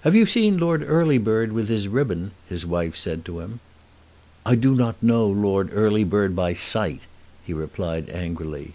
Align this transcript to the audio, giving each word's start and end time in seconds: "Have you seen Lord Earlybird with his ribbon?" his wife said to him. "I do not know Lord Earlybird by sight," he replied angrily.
"Have 0.00 0.16
you 0.16 0.26
seen 0.26 0.58
Lord 0.58 0.82
Earlybird 0.82 1.52
with 1.52 1.68
his 1.68 1.86
ribbon?" 1.86 2.32
his 2.48 2.66
wife 2.66 2.96
said 2.96 3.24
to 3.26 3.38
him. 3.38 3.60
"I 4.44 4.56
do 4.56 4.74
not 4.74 5.00
know 5.00 5.28
Lord 5.28 5.70
Earlybird 5.72 6.34
by 6.34 6.54
sight," 6.54 7.02
he 7.46 7.52
replied 7.52 8.10
angrily. 8.10 8.74